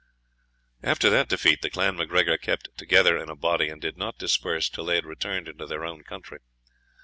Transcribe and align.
After 0.81 1.11
that 1.11 1.29
defeat, 1.29 1.61
the 1.61 1.69
clan 1.69 1.95
MacGregor 1.95 2.35
kept 2.39 2.75
together 2.75 3.19
in 3.19 3.29
a 3.29 3.35
body, 3.35 3.69
and 3.69 3.79
did 3.79 3.97
not 3.99 4.17
disperse 4.17 4.67
till 4.67 4.85
they 4.85 4.95
had 4.95 5.05
returned 5.05 5.47
into 5.47 5.67
their 5.67 5.85
own 5.85 6.01
country. 6.03 6.39